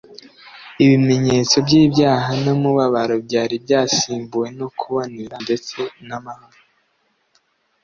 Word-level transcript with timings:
ibimenyetso 0.83 1.55
by'ibyaha 1.65 2.29
n'umubabaro 2.43 3.15
byari 3.25 3.55
byasimbuwe 3.65 4.47
no 4.59 4.67
kubonera 4.79 5.35
ndetse 5.45 5.75
n'amahoro. 6.07 6.59